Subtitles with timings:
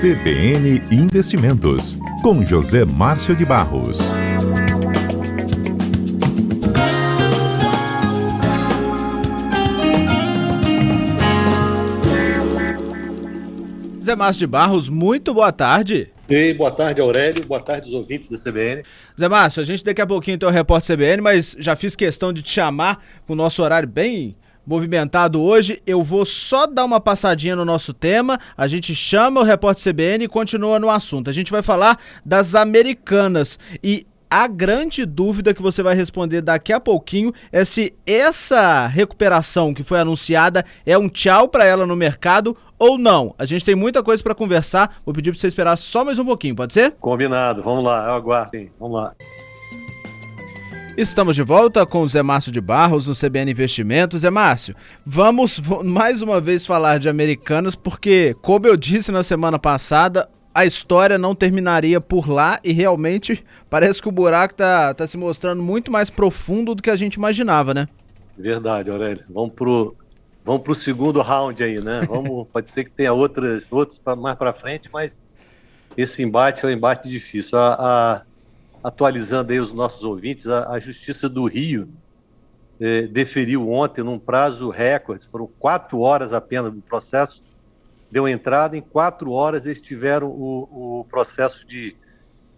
[0.00, 3.98] CBN Investimentos, com José Márcio de Barros.
[14.04, 16.12] Zé Márcio de Barros, muito boa tarde.
[16.28, 17.44] Ei, boa tarde, Aurélio.
[17.44, 18.84] Boa tarde, os ouvintes da CBN.
[19.18, 22.32] Zé Márcio, a gente daqui a pouquinho tem o repórter CBN, mas já fiz questão
[22.32, 24.36] de te chamar com o nosso horário bem
[24.68, 25.80] movimentado hoje.
[25.86, 28.38] Eu vou só dar uma passadinha no nosso tema.
[28.56, 31.30] A gente chama o repórter CBN e continua no assunto.
[31.30, 36.70] A gente vai falar das americanas e a grande dúvida que você vai responder daqui
[36.70, 41.96] a pouquinho é se essa recuperação que foi anunciada é um tchau para ela no
[41.96, 43.34] mercado ou não.
[43.38, 45.00] A gente tem muita coisa para conversar.
[45.02, 46.92] Vou pedir para você esperar só mais um pouquinho, pode ser?
[47.00, 47.62] Combinado.
[47.62, 48.50] Vamos lá, eu aguardo.
[48.78, 49.14] Vamos lá.
[50.98, 54.22] Estamos de volta com o Zé Márcio de Barros no CBN Investimentos.
[54.22, 54.74] Zé Márcio,
[55.06, 60.66] vamos mais uma vez falar de Americanas, porque, como eu disse na semana passada, a
[60.66, 65.62] história não terminaria por lá e realmente parece que o buraco tá, tá se mostrando
[65.62, 67.86] muito mais profundo do que a gente imaginava, né?
[68.36, 69.24] Verdade, Aurélio.
[69.30, 69.94] Vamos pro,
[70.44, 72.00] vamos pro segundo round aí, né?
[72.10, 75.22] Vamos, pode ser que tenha outras, outros pra, mais para frente, mas
[75.96, 77.56] esse embate é um embate difícil.
[77.56, 78.22] A, a,
[78.82, 81.88] atualizando aí os nossos ouvintes, a, a Justiça do Rio
[82.80, 87.42] eh, deferiu ontem, num prazo recorde, foram quatro horas apenas do processo,
[88.10, 91.96] deu entrada, em quatro horas eles tiveram o, o processo de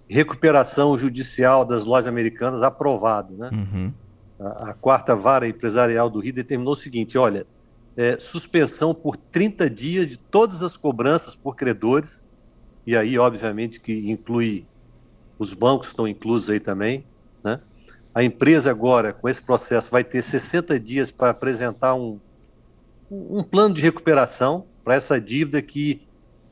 [0.09, 3.35] recuperação judicial das lojas americanas aprovado.
[3.35, 3.51] Né?
[3.53, 3.93] Uhum.
[4.39, 7.47] A, a, quarta vara empresarial do Rio determinou o seguinte: olha,
[7.97, 12.23] é, suspensão por 30 dias de todas as cobranças por credores,
[12.87, 14.67] e aí, obviamente, que inclui
[15.41, 17.02] os bancos estão inclusos aí também.
[17.42, 17.58] Né?
[18.14, 22.20] A empresa agora, com esse processo, vai ter 60 dias para apresentar um,
[23.10, 26.02] um plano de recuperação para essa dívida que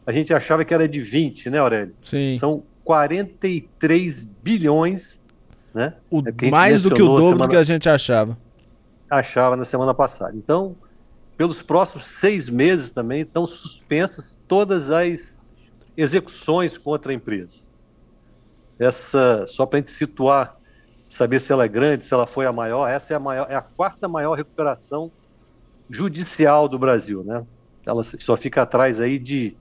[0.06, 1.94] a gente achava que era de 20, né, Aurélio?
[2.03, 2.39] Sim.
[2.41, 5.20] São 43 bilhões,
[5.75, 5.92] né?
[6.11, 7.47] O, é mais do que o dobro semana...
[7.47, 8.38] do que a gente achava.
[9.10, 10.34] Achava na semana passada.
[10.34, 10.75] Então,
[11.37, 15.38] pelos próximos seis meses também estão suspensas todas as
[15.94, 17.68] execuções contra a empresa.
[18.78, 20.56] Essa, só para a gente situar,
[21.09, 23.55] saber se ela é grande, se ela foi a maior, essa é a maior, é
[23.55, 25.11] a quarta maior recuperação
[25.91, 27.44] judicial do Brasil, né?
[27.89, 29.56] ela só fica atrás aí de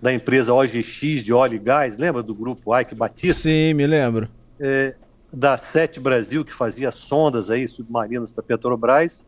[0.00, 3.42] da empresa OGX de óleo e gás, lembra do grupo Ike Batista?
[3.42, 4.28] Sim, me lembro.
[4.60, 4.94] É,
[5.32, 9.26] da Sete Brasil, que fazia sondas aí submarinas para Petrobras,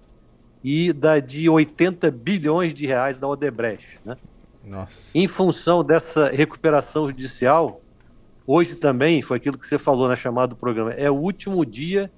[0.62, 3.98] e da de 80 bilhões de reais da Odebrecht.
[4.04, 4.16] Né?
[4.62, 5.10] Nossa.
[5.14, 7.80] Em função dessa recuperação judicial,
[8.48, 12.10] hoje também, foi aquilo que você falou na chamada do programa, é o último dia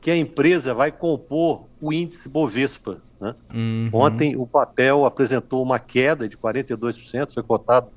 [0.00, 2.98] que a empresa vai compor o índice Bovespa.
[3.20, 3.34] Né?
[3.54, 3.90] Uhum.
[3.92, 7.88] Ontem o papel apresentou uma queda de 42%, foi cotado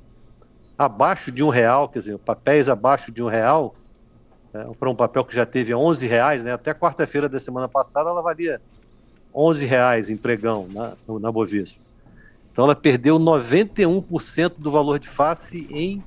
[0.77, 3.73] abaixo de um real, quer dizer, papéis abaixo de um real,
[4.53, 6.53] é, para um papel que já teve 11 reais, né?
[6.53, 8.61] até quarta-feira da semana passada ela valia
[9.33, 11.81] 11 reais em pregão na, na Bovespa.
[12.51, 16.03] Então ela perdeu 91% do valor de face em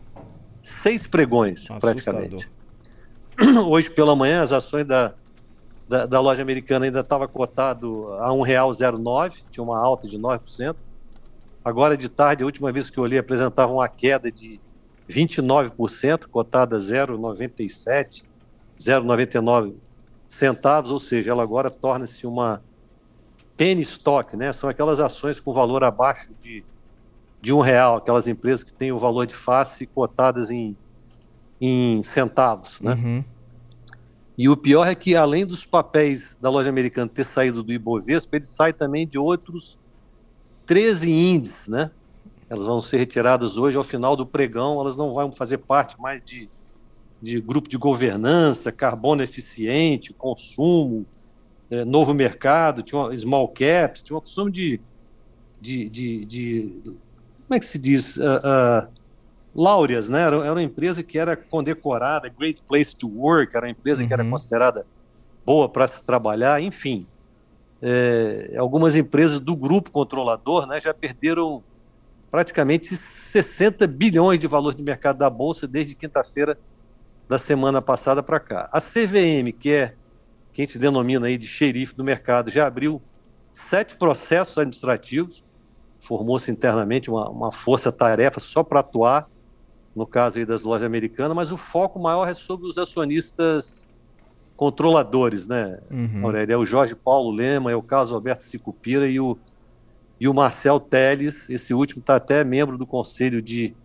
[0.83, 1.81] seis pregões, Assustador.
[1.81, 2.49] praticamente.
[3.67, 5.15] Hoje pela manhã as ações da
[5.89, 10.75] da, da loja americana ainda estava cotado a R$ 1,09, tinha uma alta de 9%.
[11.65, 14.61] Agora de tarde, a última vez que eu olhei, apresentava uma queda de
[15.09, 18.25] 29%, cotada 0,97,
[18.81, 19.75] 0,99
[20.27, 22.63] centavos, ou seja, ela agora torna-se uma
[23.57, 24.53] penny stock, né?
[24.53, 26.65] São aquelas ações com valor abaixo de,
[27.47, 30.77] de um real, aquelas empresas que têm o valor de face cotadas em,
[31.61, 32.95] em centavos, né?
[32.95, 33.25] Uhum.
[34.37, 38.35] E o pior é que, além dos papéis da loja americana ter saído do Ibovespa,
[38.35, 39.79] ele sai também de outros
[40.67, 41.93] 13 índices, né?
[42.51, 46.21] Elas vão ser retiradas hoje ao final do pregão, elas não vão fazer parte mais
[46.25, 46.51] de,
[47.23, 51.07] de grupo de governança, carbono eficiente, consumo,
[51.71, 54.81] é, novo mercado, tinha small caps, tinha uma opção de,
[55.61, 56.83] de, de, de,
[57.47, 58.17] como é que se diz?
[58.17, 58.89] Uh, uh,
[59.55, 60.23] Laureas, né?
[60.23, 64.09] Era, era, uma empresa que era condecorada, Great Place to Work, era uma empresa uhum.
[64.09, 64.31] que era uhum.
[64.31, 64.87] considerada
[65.45, 67.07] boa para se trabalhar, enfim.
[67.81, 71.63] É, algumas empresas do grupo controlador né, já perderam
[72.31, 76.59] praticamente 60 bilhões de valor de mercado da Bolsa desde quinta-feira
[77.29, 78.69] da semana passada para cá.
[78.73, 79.95] A CVM, que é
[80.53, 83.01] que a gente denomina aí de xerife do mercado, já abriu
[83.53, 85.45] sete processos administrativos,
[86.07, 89.29] formou-se internamente uma, uma força-tarefa só para atuar
[89.95, 93.87] no caso aí das lojas americanas, mas o foco maior é sobre os acionistas
[94.55, 96.21] controladores, né, uhum.
[96.23, 96.53] Aurélio?
[96.53, 99.39] É o Jorge Paulo Lema, é o Carlos Alberto Sicupira e o,
[100.21, 103.77] e o Marcel Teles, esse último está até membro do Conselho de, de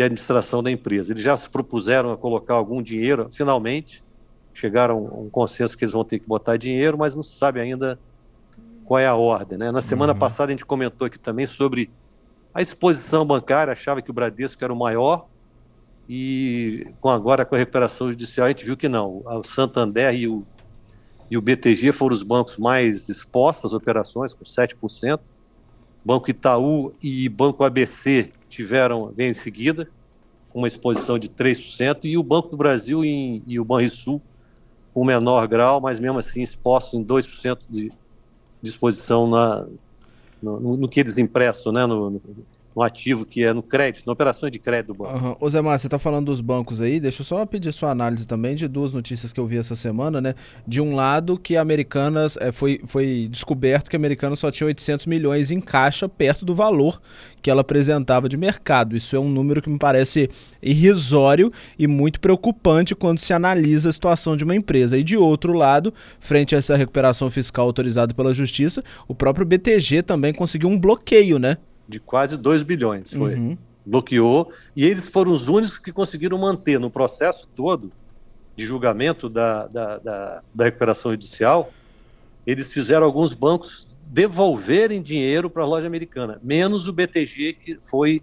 [0.00, 1.12] de administração da empresa.
[1.12, 4.02] Eles já se propuseram a colocar algum dinheiro, finalmente
[4.52, 7.60] chegaram a um consenso que eles vão ter que botar dinheiro, mas não se sabe
[7.60, 7.98] ainda
[8.90, 9.56] qual é a ordem.
[9.56, 9.70] Né?
[9.70, 10.18] Na semana uhum.
[10.18, 11.88] passada a gente comentou aqui também sobre
[12.52, 15.28] a exposição bancária, achava que o Bradesco era o maior,
[16.08, 19.22] e com agora com a recuperação judicial a gente viu que não.
[19.24, 20.44] O Santander e o,
[21.30, 25.20] e o BTG foram os bancos mais expostos às operações, com 7%.
[26.04, 29.88] Banco Itaú e Banco ABC tiveram, vem em seguida,
[30.48, 34.20] com uma exposição de 3%, e o Banco do Brasil e, e o Banrisul
[34.92, 37.92] com menor grau, mas mesmo assim exposto em 2% de,
[38.62, 39.66] de exposição na,
[40.42, 42.22] no, no, que eles emprestam, né, no, no,
[42.74, 45.18] no ativo que é no crédito, na operações de crédito do banco.
[45.18, 45.36] Uhum.
[45.40, 48.54] Ô Zé você está falando dos bancos aí, deixa eu só pedir sua análise também
[48.54, 50.34] de duas notícias que eu vi essa semana, né?
[50.66, 55.06] De um lado que Americanas, é, foi, foi descoberto que a Americanas só tinha 800
[55.06, 57.00] milhões em caixa perto do valor
[57.42, 58.96] que ela apresentava de mercado.
[58.96, 60.28] Isso é um número que me parece
[60.62, 64.98] irrisório e muito preocupante quando se analisa a situação de uma empresa.
[64.98, 70.02] E de outro lado, frente a essa recuperação fiscal autorizada pela Justiça, o próprio BTG
[70.02, 71.56] também conseguiu um bloqueio, né?
[71.90, 73.10] De quase 2 bilhões.
[73.10, 73.34] Foi.
[73.34, 73.58] Uhum.
[73.84, 74.52] Bloqueou.
[74.76, 77.90] E eles foram os únicos que conseguiram manter no processo todo
[78.56, 81.72] de julgamento da, da, da, da recuperação judicial.
[82.46, 88.22] Eles fizeram alguns bancos devolverem dinheiro para a loja americana, menos o BTG, que foi,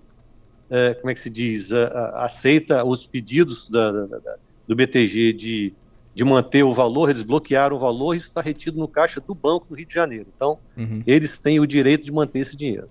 [0.69, 4.35] é, como é que se diz, a, a, aceita os pedidos da, da,
[4.67, 5.73] do BTG de,
[6.13, 9.65] de manter o valor, eles bloquearam o valor isso está retido no caixa do banco
[9.69, 10.27] no Rio de Janeiro.
[10.35, 11.01] Então, uhum.
[11.07, 12.89] eles têm o direito de manter esse dinheiro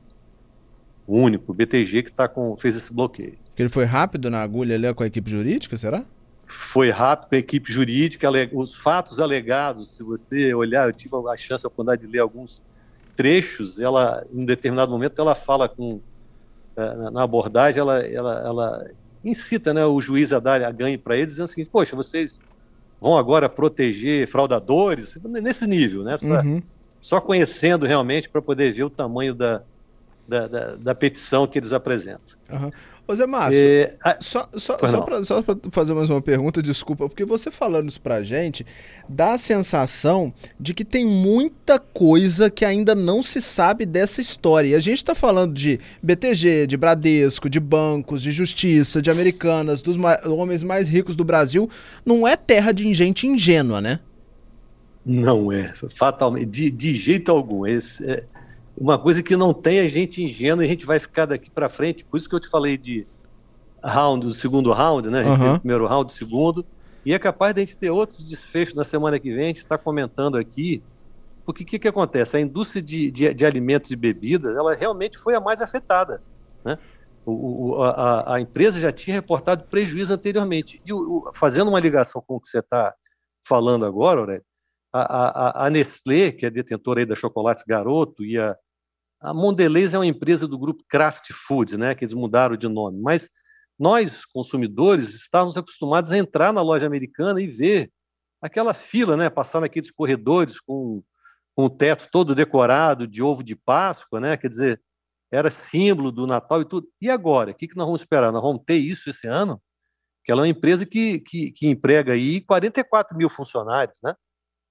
[1.07, 3.39] único, o BTG, que tá com, fez esse bloqueio.
[3.57, 6.05] Ele foi rápido na agulha ali com a equipe jurídica, será?
[6.47, 11.37] Foi rápido com a equipe jurídica, os fatos alegados, se você olhar, eu tive a
[11.37, 12.63] chance, a oportunidade de ler alguns
[13.17, 16.01] trechos, ela, em determinado momento, ela fala com,
[16.77, 18.91] eh, na abordagem, ela, ela, ela
[19.25, 22.41] incita né, o juiz a dar a ganho para eles, dizendo o seguinte, poxa, vocês
[23.01, 26.17] vão agora proteger fraudadores, nesse nível, né?
[26.23, 26.63] Uhum.
[27.01, 29.63] só conhecendo realmente para poder ver o tamanho da,
[30.27, 32.37] da, da, da petição que eles apresentam.
[32.51, 32.71] Uhum.
[33.09, 35.21] Ô Zé Márcio, é, só, só, só para
[35.71, 38.67] fazer mais uma pergunta, desculpa, porque você falando isso pra gente,
[39.09, 44.71] dá a sensação de que tem muita coisa que ainda não se sabe dessa história.
[44.71, 49.83] E a gente está falando de BTG, de Bradesco, de bancos, de justiça, de americanas,
[49.83, 49.97] dos
[50.27, 51.71] homens mais ricos do Brasil.
[52.05, 54.01] Não é terra de gente ingênua, né?
[55.05, 57.65] Não é, fatalmente, de, de jeito algum.
[57.65, 58.25] Esse, é,
[58.77, 61.69] uma coisa que não tem a gente ingênua e a gente vai ficar daqui para
[61.69, 62.05] frente.
[62.05, 63.07] Por isso que eu te falei de
[63.83, 65.21] round, do segundo round, né?
[65.21, 65.55] A gente uhum.
[65.55, 66.67] o primeiro round, o segundo.
[67.05, 69.45] E é capaz de a gente ter outros desfechos na semana que vem.
[69.45, 70.83] A gente está comentando aqui.
[71.45, 72.37] Porque o que, que acontece?
[72.37, 76.21] A indústria de, de, de, alimentos e bebidas, ela realmente foi a mais afetada.
[76.65, 76.77] Né?
[77.25, 80.83] O, o, a, a, empresa já tinha reportado prejuízo anteriormente.
[80.85, 82.93] E o, fazendo uma ligação com o que você está
[83.47, 84.45] falando agora, Aurélio,
[84.93, 88.57] a, a, a, Nestlé, que é detentora aí da Chocolates Garoto, e a,
[89.21, 93.01] a Mondelez é uma empresa do grupo Kraft Foods, né, que eles mudaram de nome,
[93.01, 93.29] mas
[93.79, 97.91] nós, consumidores, estávamos acostumados a entrar na loja americana e ver
[98.41, 101.03] aquela fila, né, passar naqueles corredores com,
[101.55, 104.81] com o teto todo decorado de ovo de Páscoa, né, quer dizer,
[105.31, 106.89] era símbolo do Natal e tudo.
[107.01, 107.51] E agora?
[107.51, 108.33] O que, que nós vamos esperar?
[108.33, 109.61] Nós vamos ter isso esse ano?
[110.25, 114.15] Que ela é uma empresa que, que, que emprega aí 44 mil funcionários, né?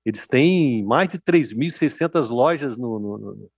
[0.06, 3.52] Eles têm mais de 3.600 lojas no, no, no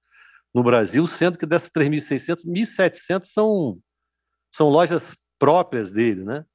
[0.64, 3.80] Brasil, sendo que dessas 3.600, 1.700 são,
[4.56, 6.46] são lojas próprias dele, né?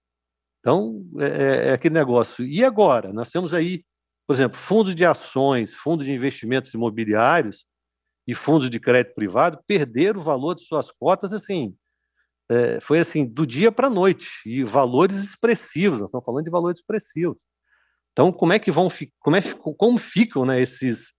[0.61, 2.45] Então, é, é, é, aquele negócio.
[2.45, 3.13] E agora?
[3.13, 3.85] Nós temos aí,
[4.27, 7.67] por exemplo, fundos de ações, fundos de investimentos imobiliários
[8.27, 11.77] e fundos de crédito privado perderam o valor de suas cotas, assim,
[12.49, 16.51] é, foi assim, do dia para a noite, e valores expressivos, nós estamos falando de
[16.51, 17.37] valores expressivos.
[18.13, 19.43] Então, como é que vão, como, é,
[19.77, 21.15] como ficam né, esses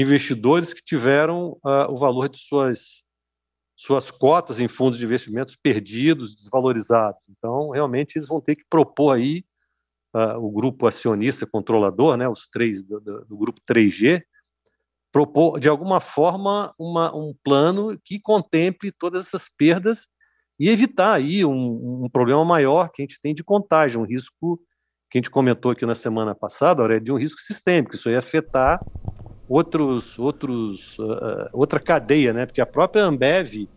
[0.00, 3.02] investidores que tiveram uh, o valor de suas,
[3.76, 7.20] suas cotas em fundos de investimentos perdidos, desvalorizados.
[7.28, 9.44] Então, realmente, eles vão ter que propor aí
[10.14, 14.22] uh, o grupo acionista controlador, né, os três do, do, do grupo 3G,
[15.10, 20.06] propor de alguma forma uma, um plano que contemple todas essas perdas
[20.60, 24.60] e evitar aí um, um, problema maior que a gente tem de contágio, um risco
[25.10, 28.18] que a gente comentou aqui na semana passada, é de um risco sistêmico, isso ia
[28.18, 28.78] afetar
[29.48, 32.46] outros, outros, uh, outra cadeia, né?
[32.46, 33.68] Porque a própria Ambev,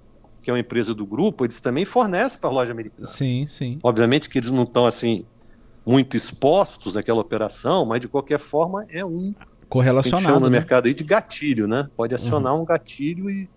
[0.41, 3.07] que é uma empresa do grupo, eles também fornecem para a loja americana.
[3.07, 3.79] Sim, sim.
[3.81, 5.25] Obviamente que eles não estão assim
[5.85, 9.33] muito expostos naquela operação, mas de qualquer forma é um
[9.67, 10.57] correlacionado no né?
[10.57, 11.89] mercado aí de gatilho, né?
[11.95, 12.61] Pode acionar uhum.
[12.61, 13.49] um gatilho e,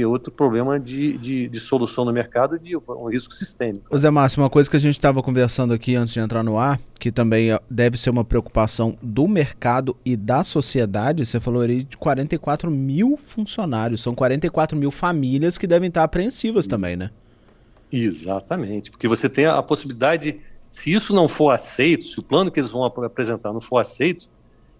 [0.00, 3.94] ter outro problema de, de, de solução no mercado de um risco sistêmico.
[3.94, 6.58] Ô Zé Márcio, uma coisa que a gente estava conversando aqui antes de entrar no
[6.58, 11.84] ar, que também deve ser uma preocupação do mercado e da sociedade, você falou aí
[11.84, 17.10] de 44 mil funcionários, são 44 mil famílias que devem estar apreensivas também, né?
[17.92, 20.40] Exatamente, porque você tem a possibilidade,
[20.70, 24.28] se isso não for aceito, se o plano que eles vão apresentar não for aceito,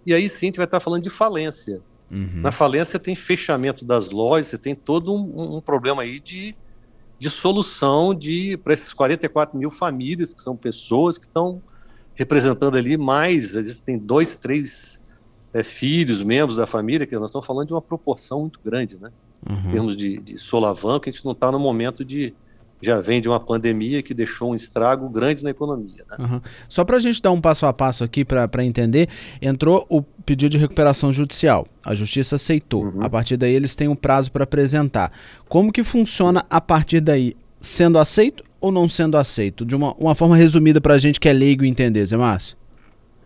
[0.06, 1.82] e aí sim a gente vai estar falando de falência.
[2.10, 2.40] Uhum.
[2.42, 6.56] Na falência tem fechamento das lojas, você tem todo um, um problema aí de,
[7.18, 11.62] de solução de para esses 44 mil famílias, que são pessoas que estão
[12.14, 15.00] representando ali mais, às vezes tem dois, três
[15.54, 19.10] é, filhos, membros da família, que nós estamos falando de uma proporção muito grande, né?
[19.48, 19.56] Uhum.
[19.56, 22.34] Em termos de, de solavanco, a gente não está no momento de,
[22.82, 26.04] já vem de uma pandemia que deixou um estrago grande na economia.
[26.10, 26.16] Né?
[26.18, 26.40] Uhum.
[26.68, 29.08] Só para a gente dar um passo a passo aqui para entender,
[29.40, 31.66] entrou o pedido de recuperação judicial.
[31.84, 32.84] A justiça aceitou.
[32.84, 33.02] Uhum.
[33.02, 35.12] A partir daí eles têm um prazo para apresentar.
[35.48, 37.36] Como que funciona a partir daí?
[37.60, 39.64] Sendo aceito ou não sendo aceito?
[39.64, 42.56] De uma, uma forma resumida para a gente que é leigo entender, Zé Márcio.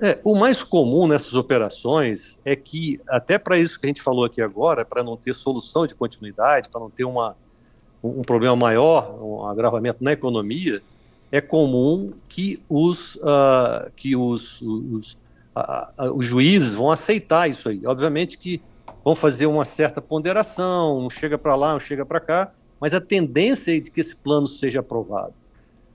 [0.00, 4.24] É, o mais comum nessas operações é que, até para isso que a gente falou
[4.24, 7.36] aqui agora, para não ter solução de continuidade, para não ter uma,
[8.04, 10.82] um problema maior, um agravamento na economia,
[11.32, 15.18] é comum que os, uh, que os, os,
[16.14, 17.86] os juízes vão aceitar isso aí.
[17.86, 18.60] Obviamente que
[19.02, 23.00] vão fazer uma certa ponderação, um chega para lá, um chega para cá, mas a
[23.00, 25.34] tendência é de que esse plano seja aprovado.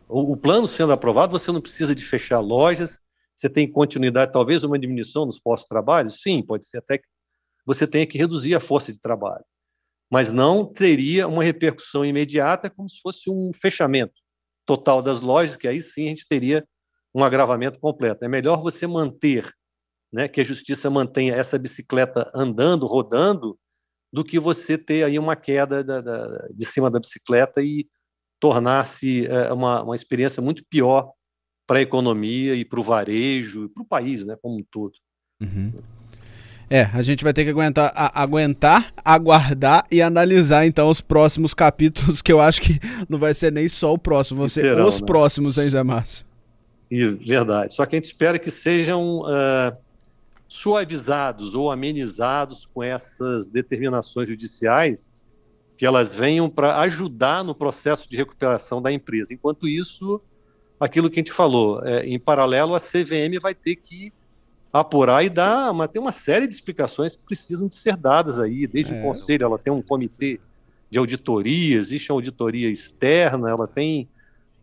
[0.07, 3.01] O, o plano sendo aprovado, você não precisa de fechar lojas,
[3.35, 6.11] você tem continuidade, talvez uma diminuição nos postos de trabalho?
[6.11, 7.05] Sim, pode ser até que
[7.65, 9.45] você tenha que reduzir a força de trabalho
[10.09, 14.13] mas não teria uma repercussão imediata como se fosse um fechamento
[14.65, 16.67] total das lojas, que aí sim a gente teria
[17.13, 18.23] um agravamento completo.
[18.23, 19.51] É melhor você manter,
[20.11, 23.57] né, que a justiça mantenha essa bicicleta andando, rodando,
[24.11, 27.87] do que você ter aí uma queda da, da, de cima da bicicleta e
[28.39, 31.11] tornar-se é, uma, uma experiência muito pior
[31.67, 34.93] para a economia e para o varejo e para o país, né, como um todo.
[35.39, 35.71] Uhum.
[36.69, 41.53] É, a gente vai ter que aguentar, a, aguentar, aguardar e analisar então os próximos
[41.53, 44.99] capítulos, que eu acho que não vai ser nem só o próximo, vão ser os
[44.99, 45.07] né?
[45.07, 46.25] próximos, hein, Zé Márcio?
[47.21, 47.73] verdade.
[47.73, 49.75] Só que a gente espera que sejam uh,
[50.47, 55.09] suavizados ou amenizados com essas determinações judiciais,
[55.75, 59.33] que elas venham para ajudar no processo de recuperação da empresa.
[59.33, 60.21] Enquanto isso,
[60.79, 64.11] aquilo que a gente falou, é, em paralelo, a CVM vai ter que
[64.71, 68.67] apurar e dar, mas tem uma série de explicações que precisam de ser dadas aí,
[68.67, 68.99] desde é.
[68.99, 70.39] o conselho, ela tem um comitê
[70.89, 74.07] de auditoria, existe uma auditoria externa, ela tem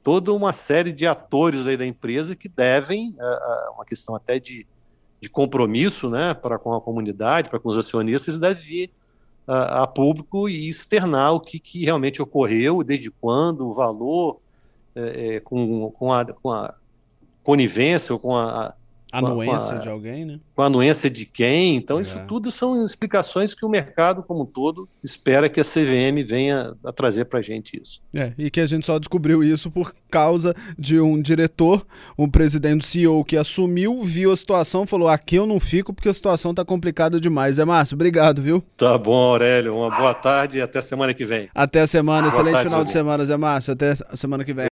[0.02, 4.38] toda uma série de atores aí da empresa que devem, é, é uma questão até
[4.38, 4.66] de,
[5.20, 8.90] de compromisso, né, para com a comunidade, para com os acionistas, deve vir
[9.46, 14.38] a, a público e externar o que, que realmente ocorreu, desde quando, o valor,
[14.94, 16.74] é, é, com, com, a, com a
[17.42, 18.74] conivência ou com a,
[19.18, 20.40] anuência a, de alguém, né?
[20.54, 21.76] Com a anuência de quem.
[21.76, 22.02] Então, é.
[22.02, 26.74] isso tudo são explicações que o mercado, como um todo, espera que a CVM venha
[26.84, 28.00] a trazer para a gente isso.
[28.14, 31.86] É, e que a gente só descobriu isso por causa de um diretor,
[32.18, 36.08] um presidente, um CEO que assumiu, viu a situação, falou: aqui eu não fico porque
[36.08, 37.58] a situação está complicada demais.
[37.58, 38.62] É Márcio, obrigado, viu?
[38.76, 39.76] Tá bom, Aurélio.
[39.76, 41.48] Uma boa tarde e até semana que vem.
[41.54, 42.22] Até a semana.
[42.22, 43.72] Boa Excelente tarde, final de semana, Zé Márcio.
[43.72, 44.64] Até a semana que vem.